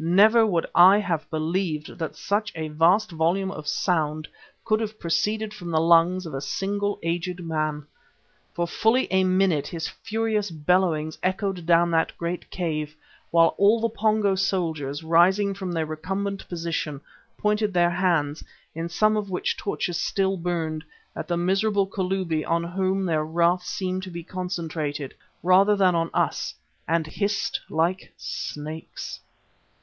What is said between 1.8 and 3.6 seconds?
that such a vast volume